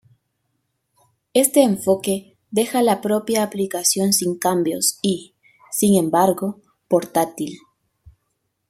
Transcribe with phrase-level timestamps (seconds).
[1.35, 5.35] Este enfoque deja la propia aplicación sin cambios y,
[5.69, 7.59] sin embargo, portátil.